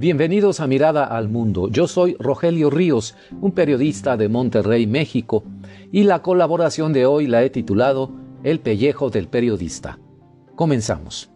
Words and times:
Bienvenidos 0.00 0.60
a 0.60 0.66
Mirada 0.66 1.04
al 1.04 1.28
Mundo. 1.28 1.68
Yo 1.68 1.86
soy 1.86 2.16
Rogelio 2.18 2.70
Ríos, 2.70 3.14
un 3.42 3.52
periodista 3.52 4.16
de 4.16 4.30
Monterrey, 4.30 4.86
México, 4.86 5.44
y 5.92 6.04
la 6.04 6.22
colaboración 6.22 6.94
de 6.94 7.04
hoy 7.04 7.26
la 7.26 7.42
he 7.42 7.50
titulado 7.50 8.10
El 8.42 8.60
pellejo 8.60 9.10
del 9.10 9.28
periodista. 9.28 9.98
Comenzamos. 10.56 11.30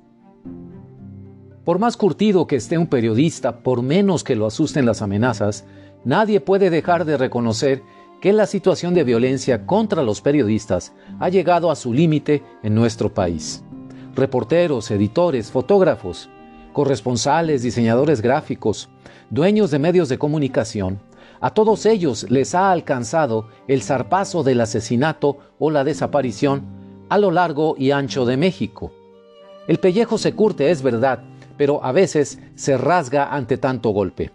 Por 1.62 1.78
más 1.78 1.98
curtido 1.98 2.46
que 2.46 2.56
esté 2.56 2.78
un 2.78 2.86
periodista, 2.86 3.58
por 3.58 3.82
menos 3.82 4.24
que 4.24 4.34
lo 4.34 4.46
asusten 4.46 4.86
las 4.86 5.02
amenazas, 5.02 5.66
nadie 6.06 6.40
puede 6.40 6.70
dejar 6.70 7.04
de 7.04 7.18
reconocer 7.18 7.82
que 8.22 8.32
la 8.32 8.46
situación 8.46 8.94
de 8.94 9.04
violencia 9.04 9.66
contra 9.66 10.02
los 10.02 10.22
periodistas 10.22 10.94
ha 11.20 11.28
llegado 11.28 11.70
a 11.70 11.76
su 11.76 11.92
límite 11.92 12.42
en 12.62 12.74
nuestro 12.74 13.12
país. 13.12 13.62
Reporteros, 14.14 14.90
editores, 14.90 15.50
fotógrafos, 15.50 16.30
corresponsales, 16.74 17.62
diseñadores 17.62 18.20
gráficos, 18.20 18.90
dueños 19.30 19.70
de 19.70 19.78
medios 19.78 20.10
de 20.10 20.18
comunicación, 20.18 21.00
a 21.40 21.50
todos 21.50 21.86
ellos 21.86 22.26
les 22.30 22.54
ha 22.54 22.70
alcanzado 22.70 23.48
el 23.68 23.82
zarpazo 23.82 24.42
del 24.42 24.60
asesinato 24.60 25.38
o 25.58 25.70
la 25.70 25.84
desaparición 25.84 26.62
a 27.08 27.18
lo 27.18 27.30
largo 27.30 27.74
y 27.78 27.90
ancho 27.90 28.26
de 28.26 28.36
México. 28.36 28.92
El 29.66 29.78
pellejo 29.78 30.18
se 30.18 30.34
curte, 30.34 30.70
es 30.70 30.82
verdad, 30.82 31.20
pero 31.56 31.84
a 31.84 31.92
veces 31.92 32.38
se 32.54 32.76
rasga 32.76 33.34
ante 33.34 33.56
tanto 33.56 33.90
golpe. 33.90 34.30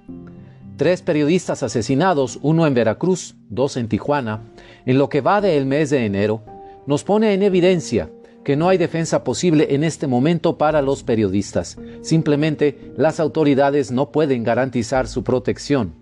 Tres 0.77 1.01
periodistas 1.01 1.62
asesinados, 1.62 2.40
uno 2.41 2.65
en 2.65 2.73
Veracruz, 2.73 3.35
dos 3.49 3.76
en 3.76 3.90
Tijuana, 3.90 4.41
en 4.85 4.98
lo 4.98 5.09
que 5.09 5.21
va 5.21 5.41
del 5.41 5.65
mes 5.65 5.90
de 5.90 6.05
enero, 6.05 6.41
nos 6.85 7.03
pone 7.03 7.34
en 7.34 7.43
evidencia 7.43 8.09
que 8.49 8.55
no 8.55 8.67
hay 8.67 8.80
defensa 8.80 9.23
posible 9.23 9.76
en 9.76 9.84
este 9.84 10.07
momento 10.07 10.57
para 10.57 10.82
los 10.82 11.04
periodistas. 11.04 11.77
Simplemente 12.01 12.91
las 12.98 13.20
autoridades 13.20 13.91
no 13.91 14.12
pueden 14.12 14.43
garantizar 14.43 15.07
su 15.07 15.23
protección. 15.23 15.93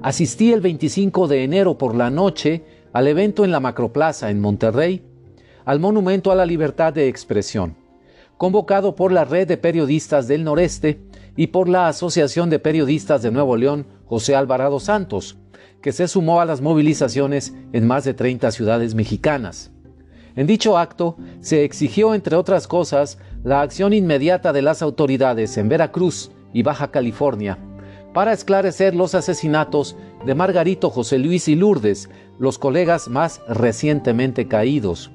Asistí 0.00 0.54
el 0.54 0.62
25 0.62 1.28
de 1.28 1.44
enero 1.44 1.76
por 1.76 1.94
la 1.94 2.08
noche 2.08 2.64
al 2.94 3.06
evento 3.06 3.44
en 3.44 3.50
la 3.50 3.60
Macroplaza 3.60 4.30
en 4.30 4.40
Monterrey, 4.40 5.02
al 5.66 5.78
Monumento 5.78 6.32
a 6.32 6.36
la 6.36 6.46
Libertad 6.46 6.94
de 6.94 7.06
Expresión, 7.06 7.76
convocado 8.38 8.94
por 8.94 9.12
la 9.12 9.26
Red 9.26 9.46
de 9.46 9.58
Periodistas 9.58 10.28
del 10.28 10.42
Noreste 10.42 11.02
y 11.36 11.48
por 11.48 11.68
la 11.68 11.88
Asociación 11.88 12.48
de 12.48 12.60
Periodistas 12.60 13.20
de 13.20 13.30
Nuevo 13.30 13.58
León, 13.58 13.84
José 14.06 14.34
Alvarado 14.34 14.80
Santos, 14.80 15.36
que 15.82 15.92
se 15.92 16.08
sumó 16.08 16.40
a 16.40 16.46
las 16.46 16.62
movilizaciones 16.62 17.52
en 17.74 17.86
más 17.86 18.04
de 18.04 18.14
30 18.14 18.50
ciudades 18.52 18.94
mexicanas. 18.94 19.70
En 20.36 20.46
dicho 20.46 20.78
acto 20.78 21.16
se 21.40 21.64
exigió, 21.64 22.14
entre 22.14 22.36
otras 22.36 22.68
cosas, 22.68 23.18
la 23.42 23.62
acción 23.62 23.92
inmediata 23.92 24.52
de 24.52 24.62
las 24.62 24.82
autoridades 24.82 25.56
en 25.56 25.68
Veracruz 25.68 26.30
y 26.52 26.62
Baja 26.62 26.90
California 26.90 27.58
para 28.16 28.32
esclarecer 28.32 28.94
los 28.94 29.14
asesinatos 29.14 29.94
de 30.24 30.34
Margarito 30.34 30.88
José 30.88 31.18
Luis 31.18 31.48
y 31.48 31.54
Lourdes, 31.54 32.08
los 32.38 32.58
colegas 32.58 33.08
más 33.08 33.42
recientemente 33.46 34.48
caídos. 34.48 35.10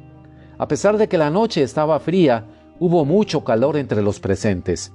A 0.59 0.67
pesar 0.67 0.97
de 0.97 1.09
que 1.09 1.17
la 1.17 1.31
noche 1.31 1.63
estaba 1.63 1.99
fría, 1.99 2.45
hubo 2.79 3.03
mucho 3.03 3.43
calor 3.43 3.75
entre 3.77 4.03
los 4.03 4.19
presentes. 4.19 4.93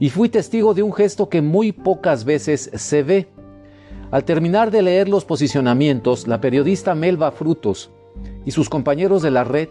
Y 0.00 0.08
fui 0.08 0.30
testigo 0.30 0.72
de 0.72 0.82
un 0.82 0.94
gesto 0.94 1.28
que 1.28 1.42
muy 1.42 1.72
pocas 1.72 2.24
veces 2.24 2.70
se 2.74 3.02
ve. 3.02 3.28
Al 4.10 4.24
terminar 4.24 4.70
de 4.70 4.80
leer 4.80 5.10
los 5.10 5.26
posicionamientos, 5.26 6.26
la 6.26 6.40
periodista 6.40 6.94
Melba 6.94 7.32
Frutos 7.32 7.90
y 8.44 8.50
sus 8.50 8.68
compañeros 8.68 9.22
de 9.22 9.30
la 9.30 9.44
red 9.44 9.68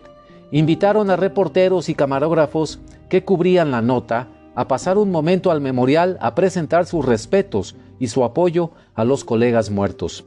invitaron 0.52 1.10
a 1.10 1.16
reporteros 1.16 1.90
y 1.90 1.96
camarógrafos 1.96 2.80
que 3.10 3.24
cubrían 3.24 3.72
la 3.72 3.82
nota 3.82 4.28
a 4.56 4.68
pasar 4.68 4.98
un 4.98 5.12
momento 5.12 5.52
al 5.52 5.62
memorial 5.62 6.18
a 6.22 6.36
presentar 6.36 6.86
sus 6.86 7.06
respetos 7.06 7.76
y 8.00 8.08
su 8.08 8.24
apoyo 8.24 8.72
a 8.94 9.06
los 9.06 9.24
colegas 9.24 9.70
muertos. 9.70 10.26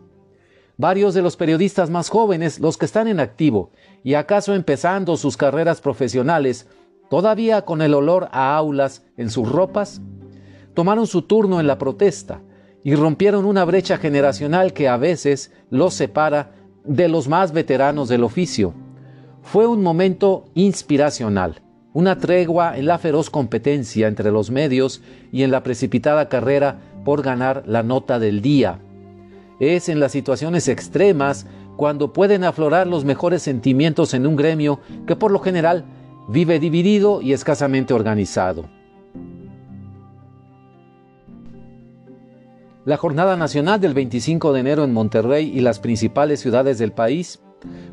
Varios 0.76 1.14
de 1.14 1.22
los 1.22 1.36
periodistas 1.36 1.90
más 1.90 2.08
jóvenes, 2.08 2.58
los 2.58 2.78
que 2.78 2.86
están 2.86 3.06
en 3.06 3.20
activo 3.20 3.70
y 4.02 4.14
acaso 4.14 4.54
empezando 4.54 5.16
sus 5.16 5.36
carreras 5.36 5.80
profesionales, 5.80 6.66
todavía 7.10 7.62
con 7.62 7.80
el 7.80 7.94
olor 7.94 8.28
a 8.32 8.56
aulas 8.56 9.04
en 9.16 9.30
sus 9.30 9.48
ropas, 9.48 10.00
tomaron 10.74 11.06
su 11.06 11.22
turno 11.22 11.60
en 11.60 11.66
la 11.66 11.78
protesta 11.78 12.40
y 12.82 12.94
rompieron 12.96 13.44
una 13.44 13.64
brecha 13.64 13.98
generacional 13.98 14.72
que 14.72 14.88
a 14.88 14.96
veces 14.96 15.52
los 15.70 15.94
separa 15.94 16.52
de 16.84 17.08
los 17.08 17.28
más 17.28 17.52
veteranos 17.52 18.08
del 18.08 18.22
oficio. 18.24 18.74
Fue 19.42 19.66
un 19.66 19.82
momento 19.82 20.44
inspiracional, 20.54 21.60
una 21.92 22.18
tregua 22.18 22.76
en 22.78 22.86
la 22.86 22.98
feroz 22.98 23.30
competencia 23.30 24.06
entre 24.06 24.30
los 24.30 24.50
medios 24.50 25.02
y 25.32 25.42
en 25.42 25.50
la 25.50 25.62
precipitada 25.62 26.28
carrera 26.28 26.78
por 27.04 27.22
ganar 27.22 27.64
la 27.66 27.82
nota 27.82 28.18
del 28.18 28.42
día. 28.42 28.80
Es 29.60 29.88
en 29.88 30.00
las 30.00 30.12
situaciones 30.12 30.68
extremas 30.68 31.46
cuando 31.76 32.12
pueden 32.12 32.44
aflorar 32.44 32.86
los 32.86 33.04
mejores 33.04 33.42
sentimientos 33.42 34.14
en 34.14 34.26
un 34.26 34.36
gremio 34.36 34.80
que 35.06 35.16
por 35.16 35.30
lo 35.30 35.38
general 35.38 35.84
vive 36.28 36.58
dividido 36.58 37.20
y 37.20 37.32
escasamente 37.32 37.94
organizado. 37.94 38.68
La 42.84 42.98
jornada 42.98 43.34
nacional 43.38 43.80
del 43.80 43.94
25 43.94 44.52
de 44.52 44.60
enero 44.60 44.84
en 44.84 44.92
Monterrey 44.92 45.50
y 45.54 45.60
las 45.60 45.78
principales 45.78 46.40
ciudades 46.40 46.76
del 46.76 46.92
país 46.92 47.40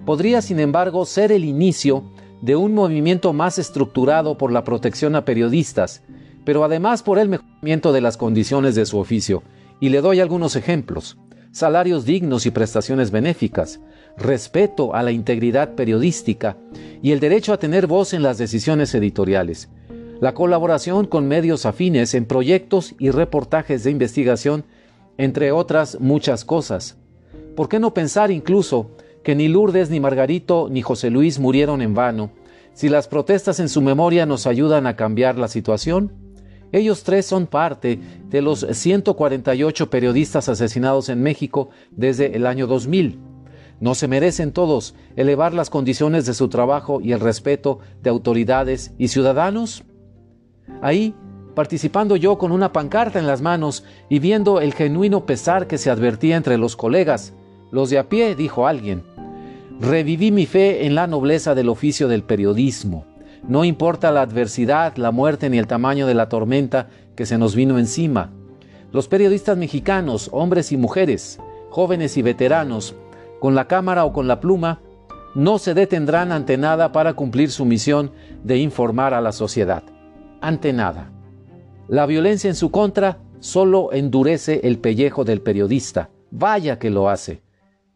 podría, 0.06 0.42
sin 0.42 0.60
embargo, 0.60 1.06
ser 1.06 1.32
el 1.32 1.46
inicio 1.46 2.12
de 2.42 2.58
un 2.58 2.74
movimiento 2.74 3.32
más 3.32 3.58
estructurado 3.58 4.38
por 4.38 4.52
la 4.52 4.66
protección 4.66 5.16
a 5.16 5.24
periodistas, 5.24 6.04
pero 6.44 6.66
además 6.66 7.04
por 7.04 7.20
el 7.20 7.30
mejoramiento 7.30 7.94
de 7.94 8.02
las 8.02 8.18
condiciones 8.18 8.76
de 8.76 8.86
su 8.86 8.98
oficio. 8.98 9.44
Y 9.80 9.90
le 9.90 10.02
doy 10.02 10.20
algunos 10.20 10.58
ejemplos. 10.58 11.18
Salarios 11.54 12.04
dignos 12.04 12.46
y 12.46 12.52
prestaciones 12.52 13.12
benéficas, 13.12 13.80
respeto 14.18 14.94
a 14.94 15.04
la 15.04 15.14
integridad 15.14 15.76
periodística 15.76 16.58
y 17.02 17.14
el 17.14 17.22
derecho 17.22 17.54
a 17.54 17.60
tener 17.60 17.88
voz 17.88 18.14
en 18.14 18.24
las 18.24 18.38
decisiones 18.38 18.94
editoriales. 18.94 19.70
La 20.20 20.34
colaboración 20.34 21.08
con 21.08 21.30
medios 21.30 21.66
afines 21.66 22.14
en 22.14 22.26
proyectos 22.26 22.94
y 23.00 23.10
reportajes 23.10 23.84
de 23.86 23.92
investigación 23.92 24.66
entre 25.22 25.52
otras 25.52 26.00
muchas 26.00 26.44
cosas. 26.44 26.98
¿Por 27.56 27.70
qué 27.70 27.80
no 27.80 27.94
pensar 27.94 28.32
incluso 28.32 28.90
que 29.24 29.36
ni 29.36 29.48
Lourdes, 29.48 29.92
ni 29.92 30.00
Margarito, 30.00 30.68
ni 30.68 30.82
José 30.82 31.12
Luis 31.12 31.38
murieron 31.38 31.84
en 31.84 31.94
vano, 31.94 32.32
si 32.74 32.90
las 32.90 33.08
protestas 33.08 33.60
en 33.60 33.70
su 33.70 33.84
memoria 33.84 34.26
nos 34.26 34.48
ayudan 34.48 34.88
a 34.88 34.96
cambiar 34.96 35.38
la 35.38 35.48
situación? 35.48 36.12
Ellos 36.72 37.04
tres 37.04 37.28
son 37.28 37.46
parte 37.46 38.00
de 38.30 38.42
los 38.42 38.66
148 38.68 39.92
periodistas 39.92 40.50
asesinados 40.50 41.08
en 41.10 41.22
México 41.22 41.70
desde 41.92 42.36
el 42.36 42.48
año 42.48 42.66
2000. 42.66 43.20
¿No 43.80 43.94
se 43.94 44.08
merecen 44.08 44.52
todos 44.52 44.96
elevar 45.16 45.54
las 45.54 45.70
condiciones 45.70 46.26
de 46.26 46.34
su 46.34 46.48
trabajo 46.48 47.00
y 47.00 47.12
el 47.12 47.20
respeto 47.20 47.78
de 48.02 48.10
autoridades 48.10 48.92
y 48.98 49.10
ciudadanos? 49.10 49.84
Ahí 50.82 51.14
participando 51.54 52.16
yo 52.16 52.38
con 52.38 52.52
una 52.52 52.72
pancarta 52.72 53.20
en 53.20 53.28
las 53.28 53.42
manos 53.42 53.84
y 54.10 54.20
viendo 54.20 54.62
el 54.62 54.74
genuino 54.74 55.26
pesar 55.26 55.68
que 55.68 55.78
se 55.78 55.90
advertía 55.90 56.38
entre 56.38 56.58
los 56.58 56.76
colegas. 56.76 57.34
Los 57.72 57.90
de 57.90 58.00
a 58.00 58.10
pie, 58.10 58.36
dijo 58.36 58.68
alguien. 58.68 59.04
Reviví 59.80 60.32
mi 60.32 60.46
fe 60.46 60.86
en 60.86 60.96
la 60.96 61.08
nobleza 61.08 61.56
del 61.56 61.70
oficio 61.70 62.08
del 62.08 62.24
periodismo. 62.24 63.06
No 63.48 63.66
importa 63.66 64.12
la 64.12 64.22
adversidad, 64.22 64.96
la 64.98 65.12
muerte 65.12 65.50
ni 65.50 65.58
el 65.58 65.68
tamaño 65.68 66.06
de 66.06 66.14
la 66.14 66.30
tormenta 66.30 66.90
que 67.16 67.26
se 67.26 67.38
nos 67.38 67.56
vino 67.56 67.80
encima. 67.80 68.30
Los 68.92 69.08
periodistas 69.08 69.58
mexicanos, 69.58 70.30
hombres 70.32 70.72
y 70.72 70.78
mujeres, 70.78 71.40
jóvenes 71.70 72.18
y 72.18 72.22
veteranos, 72.22 72.96
con 73.40 73.56
la 73.56 73.68
cámara 73.68 74.06
o 74.06 74.14
con 74.14 74.28
la 74.28 74.40
pluma, 74.40 74.82
no 75.34 75.58
se 75.58 75.74
detendrán 75.74 76.32
ante 76.32 76.58
nada 76.58 76.92
para 76.92 77.14
cumplir 77.14 77.52
su 77.52 77.66
misión 77.66 78.12
de 78.44 78.58
informar 78.58 79.14
a 79.14 79.22
la 79.22 79.32
sociedad. 79.32 79.84
Ante 80.42 80.74
nada. 80.74 81.10
La 81.92 82.06
violencia 82.06 82.48
en 82.48 82.56
su 82.56 82.72
contra 82.72 83.18
solo 83.42 83.92
endurece 83.92 84.62
el 84.64 84.80
pellejo 84.80 85.26
del 85.26 85.42
periodista. 85.42 86.10
Vaya 86.32 86.80
que 86.80 86.90
lo 86.90 87.10
hace. 87.10 87.42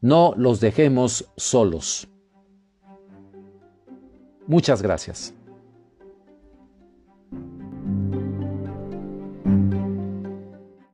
No 0.01 0.33
los 0.35 0.59
dejemos 0.59 1.31
solos. 1.37 2.09
Muchas 4.47 4.81
gracias. 4.81 5.33